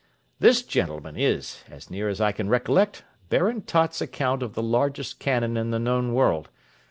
This, 0.39 0.63
gentlemen, 0.63 1.15
is, 1.15 1.63
as 1.69 1.91
near 1.91 2.09
as 2.09 2.19
I 2.19 2.31
can 2.31 2.49
recollect, 2.49 3.03
Baron 3.29 3.61
Tott's 3.61 4.01
account 4.01 4.41
of 4.41 4.55
the 4.55 4.63
largest 4.63 5.19
cannon 5.19 5.57
in 5.57 5.69
the 5.69 5.77
known 5.77 6.15
world. 6.15 6.49